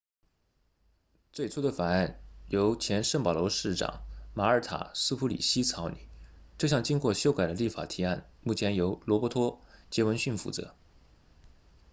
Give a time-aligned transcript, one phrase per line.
[1.31, 4.01] 最初的法案由前圣保罗市长
[4.33, 5.97] 玛尔塔苏普里希草拟
[6.57, 9.61] 这项经过修改的立法提案目前由罗伯托
[9.91, 10.73] 杰斐逊负责